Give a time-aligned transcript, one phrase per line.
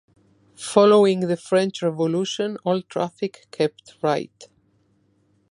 [0.57, 4.45] Following the French Revolution, all traffic kept right.